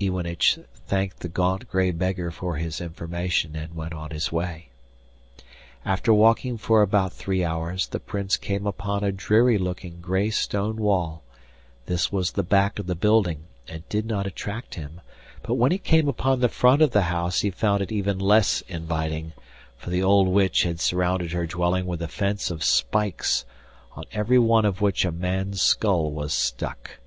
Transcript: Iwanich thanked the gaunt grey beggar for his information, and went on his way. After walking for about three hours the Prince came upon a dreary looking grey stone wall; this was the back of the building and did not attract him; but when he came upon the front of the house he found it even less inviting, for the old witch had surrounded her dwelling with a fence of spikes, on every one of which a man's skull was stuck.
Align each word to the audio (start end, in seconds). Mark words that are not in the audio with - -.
Iwanich 0.00 0.60
thanked 0.86 1.18
the 1.18 1.28
gaunt 1.28 1.68
grey 1.68 1.90
beggar 1.90 2.30
for 2.30 2.54
his 2.54 2.80
information, 2.80 3.56
and 3.56 3.74
went 3.74 3.92
on 3.92 4.12
his 4.12 4.30
way. 4.30 4.68
After 5.84 6.14
walking 6.14 6.56
for 6.56 6.82
about 6.82 7.12
three 7.12 7.42
hours 7.42 7.88
the 7.88 7.98
Prince 7.98 8.36
came 8.36 8.64
upon 8.64 9.02
a 9.02 9.10
dreary 9.10 9.58
looking 9.58 10.00
grey 10.00 10.30
stone 10.30 10.76
wall; 10.76 11.24
this 11.86 12.12
was 12.12 12.30
the 12.30 12.44
back 12.44 12.78
of 12.78 12.86
the 12.86 12.94
building 12.94 13.46
and 13.66 13.82
did 13.88 14.06
not 14.06 14.24
attract 14.24 14.76
him; 14.76 15.00
but 15.42 15.54
when 15.54 15.72
he 15.72 15.78
came 15.78 16.06
upon 16.06 16.38
the 16.38 16.48
front 16.48 16.80
of 16.80 16.92
the 16.92 17.02
house 17.10 17.40
he 17.40 17.50
found 17.50 17.82
it 17.82 17.90
even 17.90 18.20
less 18.20 18.60
inviting, 18.68 19.32
for 19.76 19.90
the 19.90 20.00
old 20.00 20.28
witch 20.28 20.62
had 20.62 20.78
surrounded 20.78 21.32
her 21.32 21.44
dwelling 21.44 21.86
with 21.86 22.00
a 22.00 22.06
fence 22.06 22.52
of 22.52 22.62
spikes, 22.62 23.44
on 23.96 24.04
every 24.12 24.38
one 24.38 24.64
of 24.64 24.80
which 24.80 25.04
a 25.04 25.10
man's 25.10 25.60
skull 25.60 26.12
was 26.12 26.32
stuck. 26.32 27.00